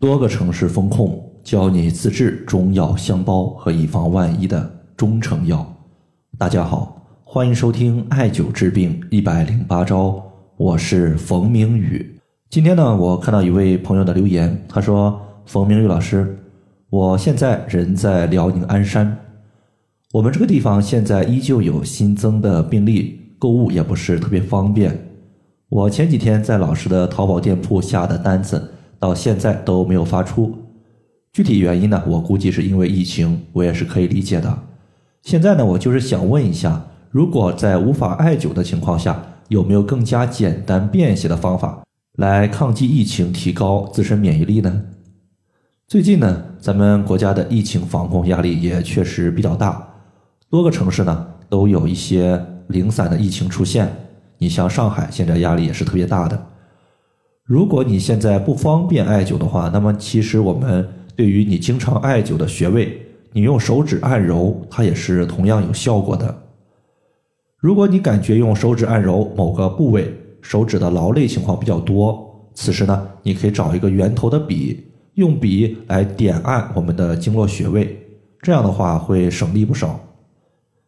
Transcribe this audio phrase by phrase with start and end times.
[0.00, 5.74] 多个城市风控，教你自制中药香包和以防万一的中成药。
[6.38, 10.18] 大家好，欢迎收听艾灸治病一百零八招，
[10.56, 12.18] 我是冯明宇。
[12.48, 16.34] 今天呢，我看到一位朋友的留言，他说：“冯明宇老师，
[16.88, 19.14] 我现在人在辽宁鞍山，
[20.12, 24.98] 我们这个地方现在依旧有新增的病例，购物也不是特别方便。
[25.68, 28.66] 我前几天在老师的淘宝店铺下的单子。”
[29.00, 30.54] 到现在都没有发出，
[31.32, 32.00] 具体原因呢？
[32.06, 34.58] 我估计是因为疫情，我也是可以理解的。
[35.22, 41.82] 现在呢，我就是想问一下，如果在无法艾灸的情况下，有没有更加简单便携的方法
[42.18, 44.82] 来抗击疫情、提高自身免疫力呢？
[45.88, 49.82] 最近呢，咱们国家的疫情防控压力也确实比较大，
[50.48, 53.90] 多个城市呢都有一些零散的疫情出现。
[54.38, 56.46] 你像上海，现在压力也是特别大的。
[57.50, 62.96] 如果你现在不方便艾灸的话，那么其实我们对于你经常艾灸的穴位，
[63.32, 66.32] 你用手指按揉，它也是同样有效果的。
[67.56, 78.00] 如果你感觉用手指按揉某个部位，手指的劳累情况比较多，此时呢，你可以找一个圆头的笔，用笔来点按我们的经络穴位，
[78.40, 79.98] 这样的话会省力不少。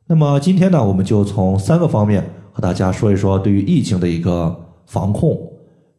[0.07, 5.49] 那么今天呢，我们就从三个方面和大家说一说对于疫情的一个防控。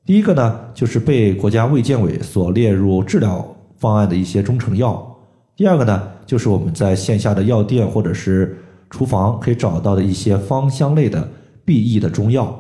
[0.06, 4.92] 第一个呢，就是被国家卫健委所列入治疗方案的一些中成药；
[5.56, 8.58] 第二个呢，就是我们在线下的药店或者是
[8.90, 11.26] 厨房可以找到的一些芳香类的
[11.64, 12.54] 避疫的中药；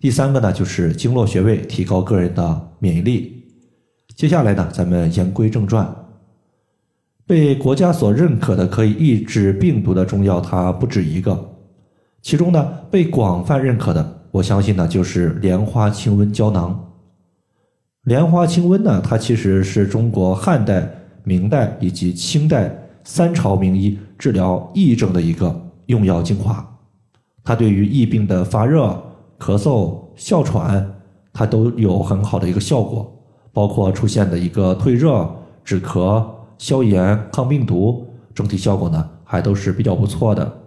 [0.00, 3.44] 第三个呢，就是经络穴位，提高个人的免疫力。
[4.16, 5.94] 接下来呢，咱们言归正传，
[7.26, 11.56] 被国家所认可的可以抑制病毒的中药，它不止一个，
[12.22, 14.23] 其中呢，被广泛认可的。
[14.34, 16.92] 我相信呢，就是莲花清瘟胶囊。
[18.02, 20.90] 莲花清瘟呢，它其实是中国汉代、
[21.22, 26.68] 明代以及清代三朝名医治疗疫症的一个用药精华。
[27.44, 29.00] 它对于疫病的发热、
[29.38, 30.84] 咳嗽、哮喘，
[31.32, 33.08] 它都有很好的一个效果。
[33.52, 35.32] 包括出现的一个退热、
[35.64, 36.26] 止咳、
[36.58, 40.63] 消炎、抗病毒，整体效果呢，还都是比较不错的。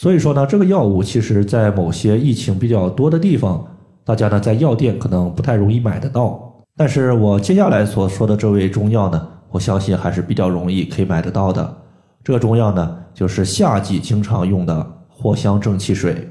[0.00, 3.62] 所以说呢，这个药物其实，在某些疫情比较多的地方，
[4.02, 6.64] 大家呢在药店可能不太容易买得到。
[6.74, 11.76] 但是我接下来所说的这味中药呢，我相信还是比较容易可以买得到的。
[12.24, 14.90] 这个中药呢，就是夏季经常用的
[15.20, 16.26] 藿香正气水。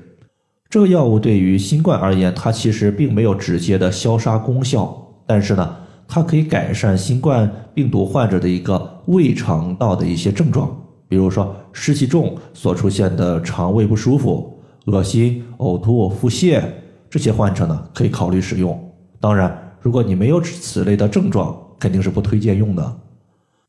[0.67, 4.97] 这个药物对于新冠而言，它其实并没有直接的消杀功效，
[5.27, 5.75] 但是呢，
[6.07, 10.75] 它可以改善新冠病毒患者的一个胃肠道的一些症状。
[11.09, 16.63] 比如说湿气重所出现的肠胃不舒服、恶心、呕吐、腹泻
[17.09, 18.79] 这些患者呢，可以考虑使用。
[19.19, 22.99] 当然，如果你没有此类的症状，肯定是不推荐用的。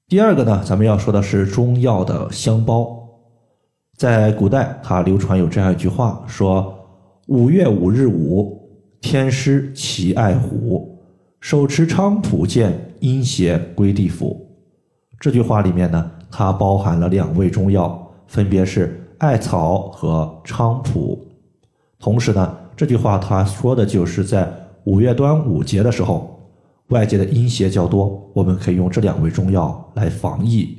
[0.07, 2.95] 第二个呢，咱们要说的是中药的香包。
[3.97, 6.75] 在古代，它流传有这样一句话，说
[7.29, 8.69] ：“五月五日午，
[9.01, 10.99] 天师齐爱虎，
[11.41, 14.47] 手持菖蒲剑，阴邪归地府。”
[15.19, 16.11] 这句话里面呢。
[16.31, 21.19] 它包含了两味中药，分别是艾草和菖蒲。
[21.99, 24.51] 同时呢，这句话他说的就是在
[24.85, 26.41] 五月端午节的时候，
[26.89, 30.79] 外界的阴邪较多，我们可以用这两味中药来防疫。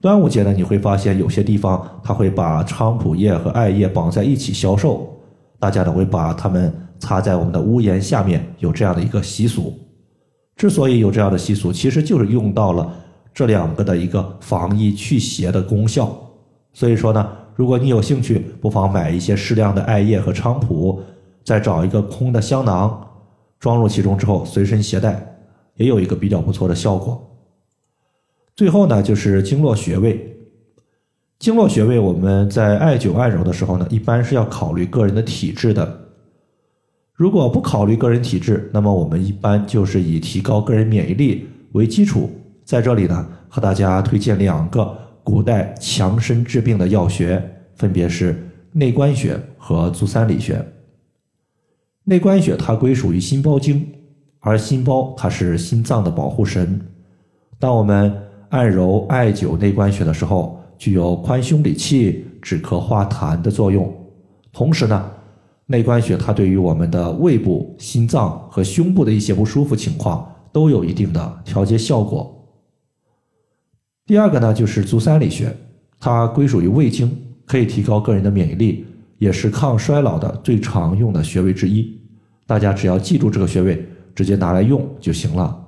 [0.00, 5.08] 端午节呢，你会发现有些地方他会把菖蒲叶和艾叶绑在一起销售，
[5.58, 9.72] 大家呢会把它们插在我们的屋檐下面，有这样的一个习俗。
[10.56, 12.92] 之所以有这样的习俗，其实就是用到了。
[13.34, 16.16] 这两个的一个防疫去邪的功效，
[16.72, 21.02] 所以说呢，如果你有兴趣，不妨买一些适量的艾叶和菖蒲，
[21.44, 23.06] 再找一个空的香囊，
[23.58, 25.36] 装入其中之后随身携带，
[25.74, 27.28] 也有一个比较不错的效果。
[28.54, 30.30] 最后呢，就是经络穴位。
[31.40, 36.02] 经络穴位，我们在艾灸艾揉的时候呢，一般是要考虑个人的体质的。
[37.12, 42.30] 如果不考虑个人体质，那么我们一般就是以提高个人免疫力为基础。
[42.64, 47.42] 在这里呢，和大家推荐两个古代强身治病的药穴，
[47.74, 50.64] 分别是内关穴和足三里穴。
[52.04, 53.86] 内关穴它归属于心包经，
[54.40, 56.80] 而心包它是心脏的保护神。
[57.58, 58.14] 当我们
[58.48, 63.90] 按揉艾灸内关穴的时候，具有宽胸理气、止咳化痰的作用。
[64.52, 65.10] 同时呢，
[65.66, 72.33] 内关穴它对于我们的胃部、心脏和胸部的一些不舒服情况都有一定的调节效果。
[74.06, 75.50] 第二个呢，就是足三里穴，
[75.98, 77.10] 它归属于胃经，
[77.46, 78.84] 可以提高个人的免疫力，
[79.16, 81.98] 也是抗衰老的最常用的穴位之一。
[82.46, 85.58] 大家只要记住这个穴位，直接拿来用就行了。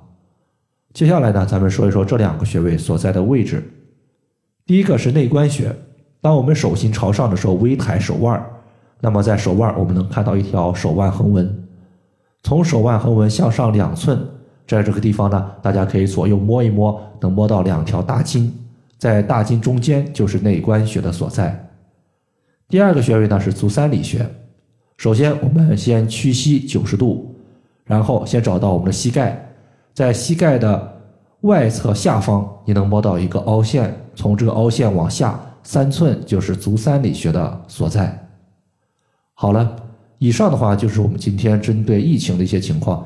[0.93, 3.63] 接下来呢，咱们说一说这两个穴位所在的位置。
[4.67, 5.75] 第一个是内关穴，
[6.21, 8.43] 当我们手心朝上的时候，微抬手腕，
[9.01, 11.67] 那么在手腕我们能看到一条手腕横纹，
[12.43, 14.19] 从手腕横纹向上两寸，
[14.67, 18.53] 在这个地方呢，大家可以左右摸一摸，能摸到两条大筋，
[18.97, 21.67] 在大筋中间就是内关穴的所在。
[22.67, 24.29] 第二个穴位呢是足三里穴。
[24.97, 27.33] 首先，我们先屈膝九十度，
[27.85, 29.41] 然后先找到我们的膝盖，
[29.93, 31.01] 在膝盖的
[31.41, 38.27] 外侧下方，你能摸到一个凹陷，从这个凹陷往下三寸就是足三里穴的所在。
[39.33, 39.75] 好了，
[40.17, 43.05] 以上的话就是我们今天针对疫情的一些情况，